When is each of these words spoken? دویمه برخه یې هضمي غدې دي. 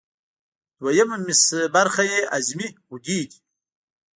دویمه 0.79 1.17
برخه 1.75 2.03
یې 2.11 2.19
هضمي 2.33 2.67
غدې 2.89 3.19
دي. 3.29 3.39